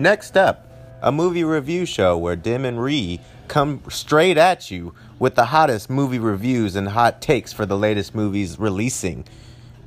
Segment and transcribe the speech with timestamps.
[0.00, 0.66] Next up,
[1.02, 5.90] a movie review show where Dim and Ree come straight at you with the hottest
[5.90, 9.26] movie reviews and hot takes for the latest movies releasing.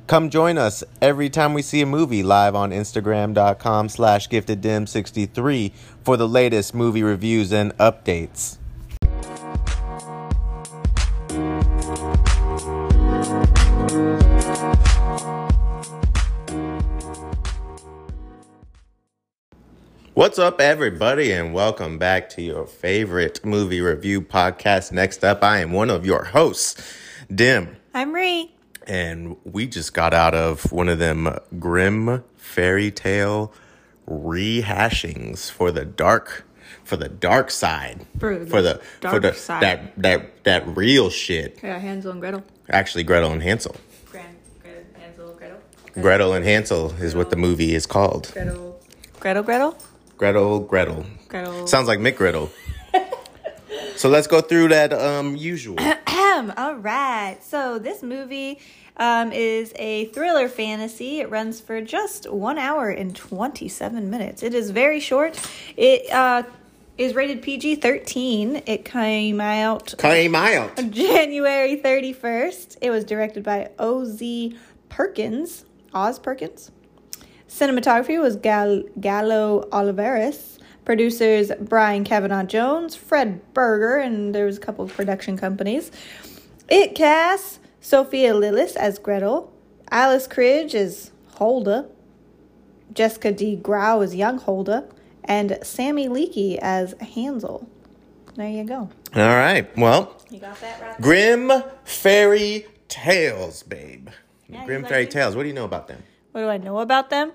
[0.06, 5.72] Come join us every time we see a movie live on Instagram.com slash gifteddim63
[6.04, 8.58] for the latest movie reviews and updates.
[20.14, 24.92] What's up, everybody, and welcome back to your favorite movie review podcast.
[24.92, 26.80] Next up, I am one of your hosts,
[27.34, 28.52] Dim, I'm Ree.
[28.86, 33.52] and we just got out of one of them grim fairy tale
[34.08, 36.46] rehashings for the dark
[36.84, 39.62] for the dark side For the for the for the side.
[39.62, 42.44] that that that real shit Yeah, Hansel and Gretel.
[42.68, 43.74] actually gretel and hansel
[44.10, 45.58] Grand, Gretel, Hansel, Gretel.
[46.02, 48.78] gretel and hansel is what the movie is called Gretel.
[49.18, 49.78] Gretel, Gretel?
[50.16, 51.66] Gretel gretel Gretel.
[51.66, 52.50] Sounds like Mick Gretel.
[53.96, 55.76] so let's go through that um usual.
[56.56, 57.38] All right.
[57.42, 58.58] So this movie
[58.96, 61.20] um, is a thriller fantasy.
[61.20, 64.42] It runs for just one hour and 27 minutes.
[64.42, 65.38] It is very short.
[65.76, 66.42] It uh,
[66.98, 68.62] is rated PG 13.
[68.66, 70.76] It came out Came out.
[70.90, 72.78] January 31st.
[72.82, 74.56] It was directed by O.Z.
[74.88, 75.64] Perkins.
[75.92, 76.70] Oz Perkins.
[77.54, 80.58] Cinematography was Gal- Galo Olivares.
[80.84, 85.90] Producers Brian Kavanaugh Jones, Fred Berger, and there was a couple of production companies.
[86.68, 89.50] It casts Sophia Lillis as Gretel,
[89.90, 91.86] Alice Krige as Holda,
[92.92, 94.86] Jessica De Gouw as young Holda,
[95.24, 97.66] and Sammy Leakey as Hansel.
[98.34, 98.90] There you go.
[99.14, 99.66] All right.
[99.78, 101.00] Well, You got that right?
[101.00, 101.50] Grim
[101.84, 104.08] Fairy Tales, babe.
[104.48, 105.06] Yeah, Grim you like Fairy?
[105.06, 105.34] Tales.
[105.36, 106.02] What do you know about them?
[106.32, 107.32] What do I know about them?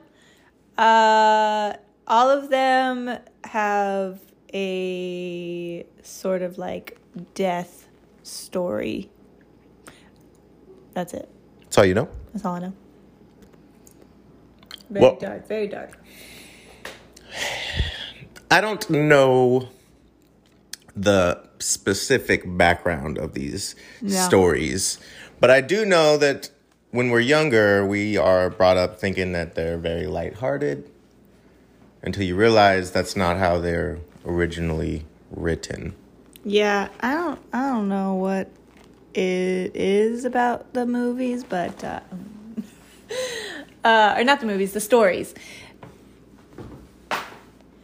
[0.80, 1.74] Uh,
[2.08, 4.22] all of them have
[4.54, 6.98] a sort of like
[7.34, 7.90] death
[8.24, 9.10] story.
[10.94, 11.28] That's it.
[11.64, 12.08] That's all you know?
[12.32, 12.74] That's all I know.
[14.90, 15.48] Very Well- dark.
[15.48, 16.00] Very dark.
[18.50, 19.68] I don't know
[20.96, 24.26] the specific background of these Yeah.
[24.26, 24.98] stories,
[25.42, 26.50] but I do know that
[26.92, 30.90] when we're younger, we are brought up thinking that they're very lighthearted
[32.02, 35.96] until you realize that's not how they're originally written.
[36.44, 37.40] Yeah, I don't.
[37.54, 38.50] I don't know what
[39.14, 42.00] it is about the movies, but uh,
[43.84, 45.36] uh, or not the movies, the stories.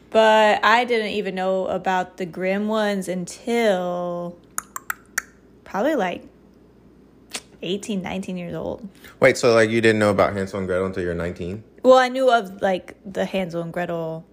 [0.09, 4.37] But I didn't even know about the grim ones until
[5.66, 6.23] probably like
[7.66, 8.88] 18, 19 years old.
[9.20, 11.64] Wait, so like you didn't know about Hansel and Gretel until you're 19?
[11.84, 14.26] Well, I knew of like the Hansel and Gretel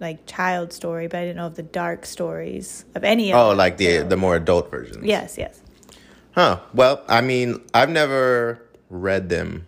[0.00, 3.48] like child story, but I didn't know of the dark stories of any of Oh,
[3.50, 3.58] them.
[3.58, 5.04] like the the more adult versions.
[5.04, 5.60] Yes, yes.
[6.32, 6.60] Huh.
[6.72, 9.66] Well, I mean, I've never read them,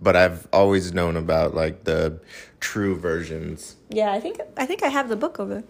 [0.00, 2.20] but I've always known about like the
[2.60, 3.76] true versions.
[3.88, 5.54] Yeah, I think I think I have the book over.
[5.54, 5.64] there.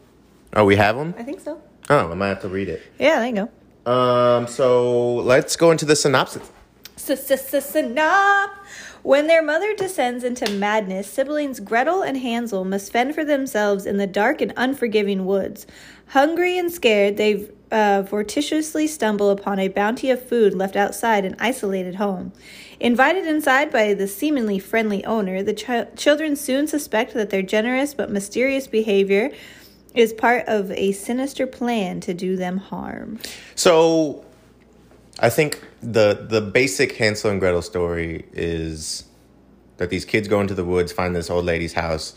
[0.56, 1.14] Oh, we have them?
[1.18, 1.60] I think so.
[1.90, 2.82] Oh, I might have to read it.
[2.98, 3.48] Yeah, there you
[3.86, 3.90] go.
[3.92, 6.50] Um, so let's go into the synopsis.
[6.96, 8.50] Synop.
[9.02, 13.98] When their mother descends into madness, siblings Gretel and Hansel must fend for themselves in
[13.98, 15.66] the dark and unforgiving woods.
[16.08, 21.36] Hungry and scared, they uh, vortitiously stumble upon a bounty of food left outside an
[21.38, 22.32] isolated home.
[22.80, 27.92] Invited inside by the seemingly friendly owner, the chi- children soon suspect that their generous
[27.92, 29.30] but mysterious behavior
[29.94, 33.18] is part of a sinister plan to do them harm.
[33.54, 34.24] So,
[35.20, 39.04] I think the the basic Hansel and Gretel story is
[39.76, 42.14] that these kids go into the woods, find this old lady's house,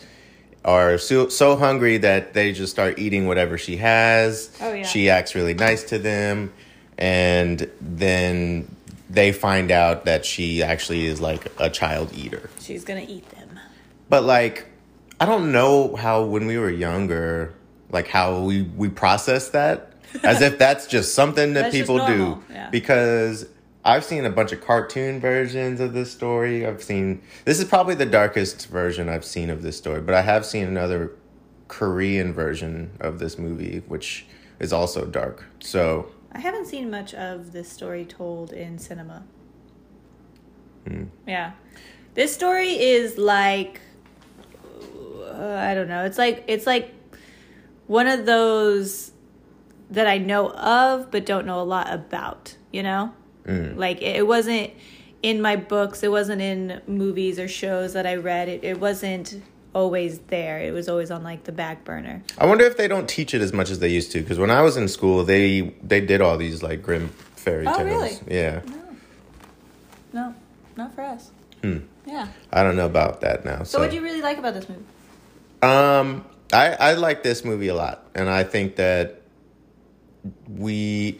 [0.63, 4.55] are so, so hungry that they just start eating whatever she has.
[4.61, 4.83] Oh, yeah.
[4.83, 6.53] She acts really nice to them,
[6.97, 8.75] and then
[9.09, 12.49] they find out that she actually is like a child eater.
[12.59, 13.59] She's gonna eat them.
[14.09, 14.67] But like,
[15.19, 17.53] I don't know how when we were younger,
[17.89, 19.87] like how we we process that
[20.24, 22.44] as if that's just something that That's people do.
[22.51, 22.69] yeah.
[22.69, 23.48] Because
[23.83, 26.65] I've seen a bunch of cartoon versions of this story.
[26.65, 30.21] I've seen this is probably the darkest version I've seen of this story, but I
[30.21, 31.13] have seen another
[31.68, 34.25] Korean version of this movie, which
[34.59, 35.45] is also dark.
[35.59, 39.24] So I haven't seen much of this story told in cinema.
[41.27, 41.51] Yeah.
[42.13, 43.81] This story is like
[45.38, 46.03] uh, I don't know.
[46.06, 46.94] It's like it's like
[47.88, 49.12] one of those
[49.92, 53.13] that I know of but don't know a lot about, you know?
[53.48, 54.72] Like it, it wasn't
[55.24, 58.50] in my books, it wasn't in movies or shows that I read.
[58.50, 59.42] It it wasn't
[59.74, 60.60] always there.
[60.60, 62.24] It was always on like the back burner.
[62.38, 64.19] I wonder if they don't teach it as much as they used to.
[64.22, 67.07] Because when I was in school, they they did all these like grim
[67.38, 67.88] fairy Oh, tales.
[67.88, 68.18] really?
[68.30, 68.62] Yeah,
[70.12, 70.36] No,
[70.75, 71.31] not for us.
[71.63, 71.78] Hmm.
[72.06, 72.28] Yeah.
[72.51, 73.60] I don't know about that now.
[73.60, 74.84] So, So, what do you really like about this movie?
[75.62, 79.22] um, I I like this movie a lot, and I think that
[80.47, 81.19] we.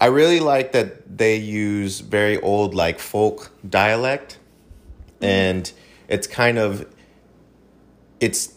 [0.00, 4.38] I really like that they use very old like folk dialect,
[5.16, 5.24] mm-hmm.
[5.24, 5.72] and
[6.08, 6.86] it's kind of.
[8.20, 8.54] It's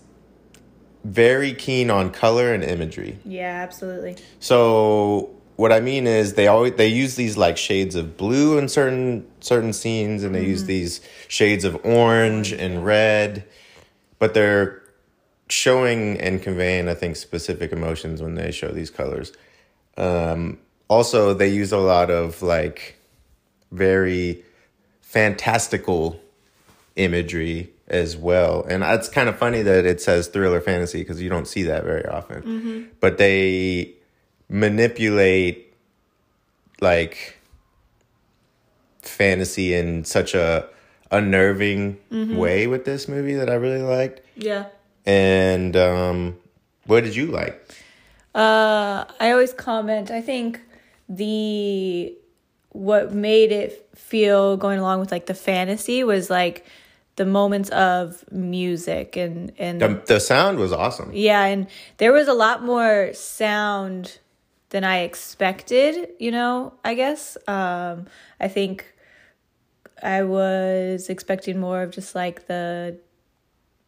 [1.03, 3.17] very keen on color and imagery.
[3.25, 4.17] Yeah, absolutely.
[4.39, 8.67] So what I mean is they always they use these like shades of blue in
[8.67, 10.67] certain certain scenes and they use mm-hmm.
[10.67, 13.45] these shades of orange and red,
[14.19, 14.81] but they're
[15.49, 19.33] showing and conveying I think specific emotions when they show these colors.
[19.97, 20.57] Um,
[20.87, 22.97] also, they use a lot of like
[23.71, 24.43] very
[25.01, 26.19] fantastical
[26.95, 28.63] imagery as well.
[28.67, 31.83] And it's kind of funny that it says thriller fantasy because you don't see that
[31.83, 32.89] very often.
[32.99, 33.93] But they
[34.49, 35.73] manipulate
[36.81, 37.37] like
[39.01, 40.67] fantasy in such a
[41.11, 41.97] unnerving
[42.37, 44.21] way with this movie that I really liked.
[44.35, 44.65] Yeah.
[45.05, 46.37] And um
[46.85, 47.67] what did you like?
[48.33, 50.09] Uh, I always comment.
[50.11, 50.61] I think
[51.09, 52.15] the
[52.69, 56.65] what made it feel going along with like the fantasy was like
[57.17, 61.11] the moments of music and and The, the sound was awesome.
[61.13, 61.67] yeah, and
[61.97, 64.19] there was a lot more sound
[64.69, 67.37] than I expected, you know, I guess.
[67.47, 68.07] Um
[68.39, 68.85] I think
[70.01, 72.97] I was expecting more of just like the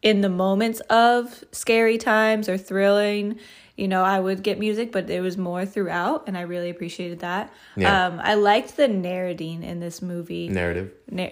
[0.03, 3.39] in the moments of scary times or thrilling,
[3.75, 7.21] you know, I would get music, but it was more throughout, and I really appreciated
[7.21, 7.51] that.
[7.75, 8.07] Yeah.
[8.07, 10.49] Um, I liked the narrating in this movie.
[10.49, 10.91] Narrative.
[11.09, 11.29] Na-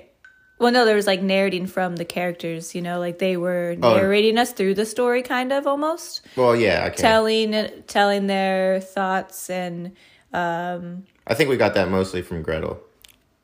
[0.58, 3.96] well, no, there was like narrating from the characters, you know, like they were Oh.
[3.98, 6.98] narrating us through the story, kind of almost Well, yeah, I can.
[6.98, 9.92] telling telling their thoughts, and
[10.34, 12.80] I think we got that mostly from Gretel.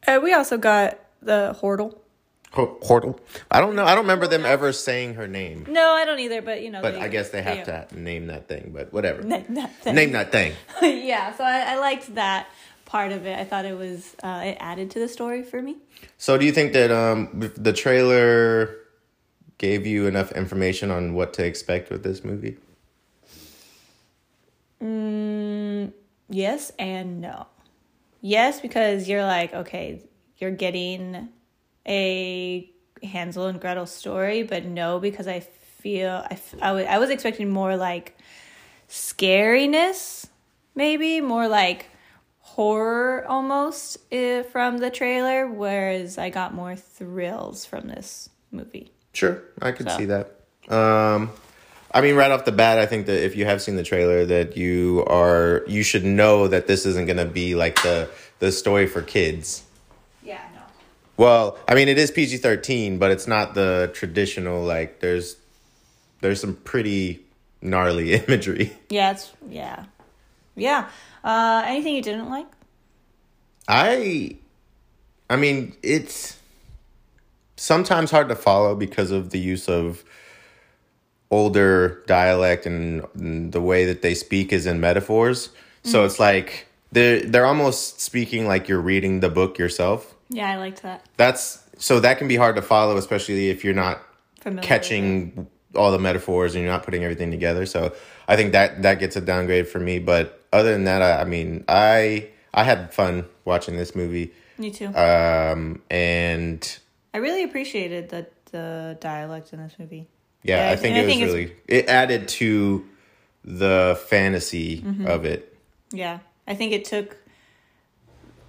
[0.07, 1.97] uh, we also got the Hortle.
[2.57, 3.19] Hortle.
[3.51, 3.85] I don't know.
[3.85, 5.65] I don't remember them ever saying her name.
[5.69, 8.27] No, I don't either, but you know, But they- I guess they have to name
[8.27, 8.71] that thing.
[8.73, 9.21] But whatever.
[9.27, 9.95] That, that thing.
[9.95, 10.53] Name that thing.
[10.81, 12.47] yeah, so I, I liked that
[12.85, 13.37] part of it.
[13.37, 15.77] I thought it was uh, it added to the story for me.
[16.17, 18.75] So, do you think that um, the trailer
[19.57, 22.57] gave you enough information on what to expect with this movie?
[24.83, 25.91] Mm,
[26.29, 27.47] Yes and no.
[28.21, 30.03] Yes, because you're like, okay,
[30.37, 31.29] you're getting
[31.87, 32.69] a
[33.03, 37.09] Hansel and Gretel story, but no, because I feel I, f- I, w- I was
[37.09, 38.17] expecting more like
[38.89, 40.27] scariness,
[40.75, 41.87] maybe more like
[42.39, 48.91] horror almost uh, from the trailer, whereas I got more thrills from this movie.
[49.13, 49.97] Sure, I could So.
[49.97, 50.33] see that.
[50.69, 51.31] Um,
[51.93, 54.25] I mean, right off the bat, I think that if you have seen the trailer,
[54.25, 58.09] that you are you should know that this isn't going to be like the
[58.39, 59.63] the story for kids.
[61.17, 64.63] Well, I mean, it is PG thirteen, but it's not the traditional.
[64.63, 65.37] Like, there's
[66.21, 67.25] there's some pretty
[67.61, 68.73] gnarly imagery.
[68.89, 69.85] Yeah, it's yeah,
[70.55, 70.89] yeah.
[71.23, 72.47] Uh, anything you didn't like?
[73.67, 74.37] I,
[75.29, 76.37] I mean, it's
[77.57, 80.05] sometimes hard to follow because of the use of
[81.29, 85.49] older dialect and, and the way that they speak is in metaphors.
[85.83, 90.15] So it's like they're they're almost speaking like you're reading the book yourself.
[90.29, 91.05] Yeah, I liked that.
[91.17, 94.01] That's so that can be hard to follow, especially if you're not
[94.41, 97.65] Familiar catching all the metaphors and you're not putting everything together.
[97.65, 97.93] So
[98.27, 99.99] I think that that gets a downgrade for me.
[99.99, 104.71] But other than that, I, I mean, I I had fun watching this movie, Me
[104.71, 104.87] too.
[104.95, 106.79] um, and
[107.13, 110.07] I really appreciated the the dialect in this movie.
[110.43, 112.85] yeah, Yeah, I think and I it was think really it added to
[113.43, 115.05] the fantasy Mm-hmm.
[115.07, 115.53] of it.
[115.91, 117.17] Yeah, I think it took.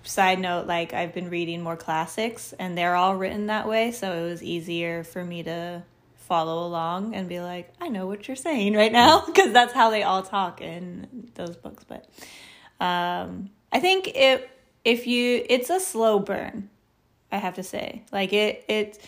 [0.04, 4.10] Side note, like I've been reading more classics, and they're all written that way, so
[4.12, 5.82] it was easier for me to
[6.28, 9.90] follow along and be like, I know what you're saying right now, because that's how
[9.90, 11.84] they all talk in those books.
[11.84, 12.06] But
[12.80, 14.48] um, I think it
[14.84, 16.70] if you it's a slow burn,
[17.32, 18.98] I have to say, like it it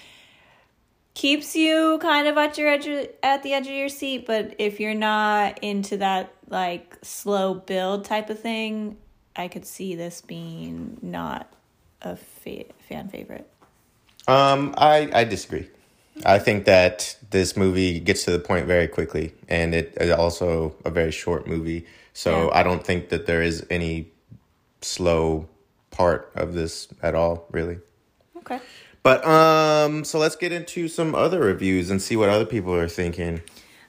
[1.14, 2.86] keeps you kind of at your edge
[3.22, 8.04] at the edge of your seat but if you're not into that like slow build
[8.04, 8.96] type of thing
[9.36, 11.52] i could see this being not
[12.02, 13.46] a fa- fan favorite
[14.28, 15.66] Um, I I disagree.
[16.24, 20.74] I think that this movie gets to the point very quickly, and it is also
[20.84, 21.86] a very short movie.
[22.12, 22.60] So Yeah.
[22.60, 24.12] I don't think that there is any
[24.82, 25.48] slow
[25.90, 27.78] part of this at all, really.
[28.36, 28.60] okay
[29.02, 32.88] But um, so let's get into some other reviews and see what other people are
[32.88, 33.42] thinking.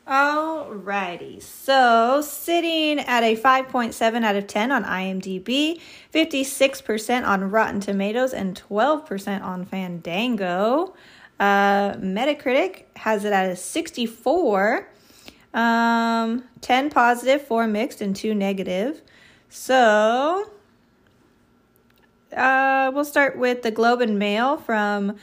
[0.07, 5.79] Alrighty, so sitting at a 5.7 out of 10 on IMDb,
[6.13, 10.95] 56% on Rotten Tomatoes, and 12% on Fandango.
[11.39, 14.87] Uh, Metacritic has it at a 64,
[15.53, 19.01] um, 10 positive, 4 mixed, and 2 negative.
[19.49, 20.51] So,
[22.35, 25.17] uh, we'll start with the Globe and Mail from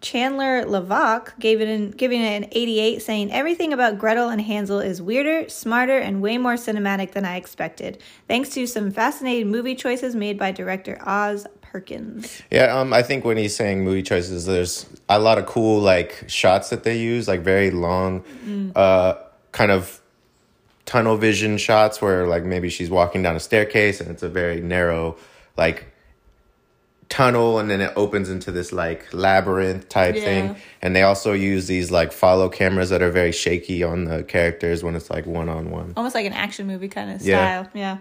[0.00, 4.78] Chandler Levack gave it an, giving it an 88, saying everything about Gretel and Hansel
[4.78, 8.00] is weirder, smarter, and way more cinematic than I expected.
[8.28, 12.42] Thanks to some fascinating movie choices made by director Oz Perkins.
[12.50, 16.24] Yeah, um, I think when he's saying movie choices, there's a lot of cool like
[16.28, 18.72] shots that they use, like very long, mm.
[18.76, 19.16] uh,
[19.52, 20.00] kind of
[20.84, 24.60] tunnel vision shots where like maybe she's walking down a staircase and it's a very
[24.60, 25.16] narrow,
[25.56, 25.86] like
[27.08, 30.24] tunnel and then it opens into this like labyrinth type yeah.
[30.24, 30.56] thing.
[30.82, 34.82] And they also use these like follow cameras that are very shaky on the characters
[34.82, 37.98] when it's like one on one almost like an action movie kind of style yeah,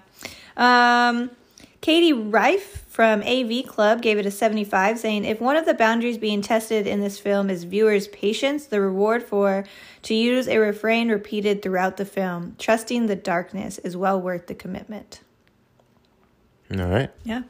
[0.57, 1.09] yeah.
[1.09, 1.29] um
[1.81, 6.17] katie rife from av club gave it a 75 saying if one of the boundaries
[6.17, 9.65] being tested in this film is viewers patience the reward for
[10.01, 14.55] to use a refrain repeated throughout the film trusting the darkness is well worth the
[14.55, 15.21] commitment.
[16.71, 17.11] All right.
[17.23, 17.43] Yeah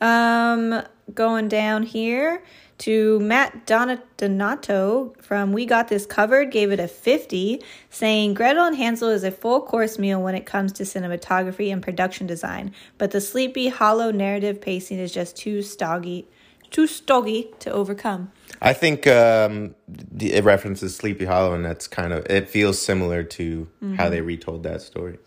[0.00, 0.82] um,
[1.12, 2.42] going down here
[2.78, 8.76] to Matt Donato from We Got This Covered gave it a 50, saying Gretel and
[8.76, 13.12] Hansel is a full course meal when it comes to cinematography and production design, but
[13.12, 16.26] the sleepy, hollow narrative pacing is just too stoggy,
[16.70, 18.32] too stoggy to overcome.
[18.60, 19.74] I think um,
[20.18, 23.94] it references Sleepy Hollow, and that's kind of it feels similar to mm-hmm.
[23.94, 25.18] how they retold that story.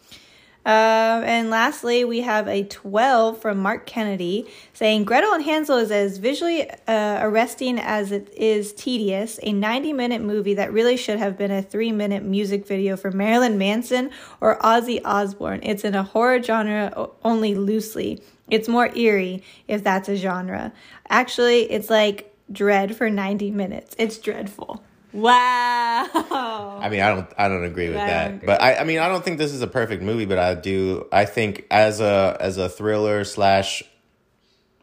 [0.67, 5.91] Uh, and lastly, we have a 12 from Mark Kennedy saying Gretel and Hansel is
[5.91, 9.39] as visually uh, arresting as it is tedious.
[9.43, 13.11] A 90 minute movie that really should have been a three minute music video for
[13.11, 14.09] Marilyn Manson
[14.41, 15.61] or Ozzy Osbourne.
[15.63, 18.21] It's in a horror genre only loosely.
[18.49, 20.73] It's more eerie if that's a genre.
[21.07, 23.95] Actually, it's like dread for 90 minutes.
[23.97, 24.83] It's dreadful.
[25.13, 26.79] Wow.
[26.81, 28.33] I mean, I don't, I don't agree with I that.
[28.35, 28.45] Agree.
[28.45, 31.07] But I, I mean, I don't think this is a perfect movie, but I do.
[31.11, 33.83] I think as a as a thriller slash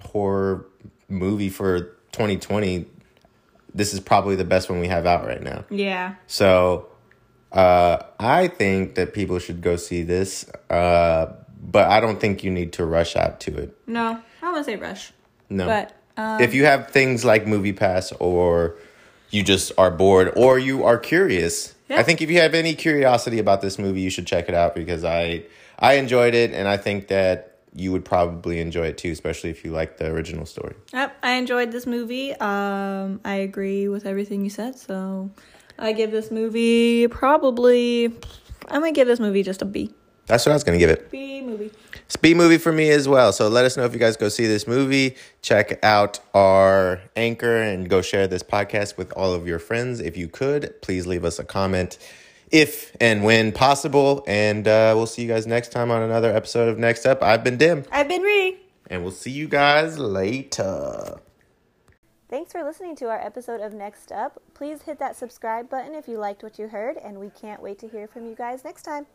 [0.02, 0.66] horror
[1.08, 1.80] movie for
[2.12, 2.86] 2020,
[3.74, 5.64] this is probably the best one we have out right now.
[5.70, 6.14] Yeah.
[6.26, 6.88] So,
[7.52, 10.48] uh, I think that people should go see this.
[10.70, 13.76] Uh, but I don't think you need to rush out to it.
[13.86, 15.12] No, I wouldn't say rush.
[15.48, 15.66] No.
[15.66, 18.76] But um, if you have things like Movie Pass or
[19.34, 21.74] you just are bored or you are curious.
[21.88, 21.98] Yeah.
[21.98, 24.74] I think if you have any curiosity about this movie, you should check it out
[24.74, 25.44] because I
[25.78, 29.64] I enjoyed it and I think that you would probably enjoy it too, especially if
[29.64, 30.76] you like the original story.
[30.92, 32.32] Yep, I enjoyed this movie.
[32.34, 35.30] Um, I agree with everything you said, so
[35.78, 38.06] I give this movie probably.
[38.68, 39.92] I'm gonna give this movie just a B.
[40.26, 41.10] That's what I was gonna give it.
[41.10, 41.70] B movie.
[42.08, 43.32] Speed movie for me as well.
[43.32, 45.16] So let us know if you guys go see this movie.
[45.42, 50.00] Check out our anchor and go share this podcast with all of your friends.
[50.00, 51.98] If you could, please leave us a comment
[52.50, 54.22] if and when possible.
[54.26, 57.22] And uh, we'll see you guys next time on another episode of Next Up.
[57.22, 57.84] I've been Dim.
[57.90, 58.58] I've been Ree.
[58.90, 61.20] And we'll see you guys later.
[62.28, 64.42] Thanks for listening to our episode of Next Up.
[64.54, 67.78] Please hit that subscribe button if you liked what you heard, and we can't wait
[67.78, 69.06] to hear from you guys next time.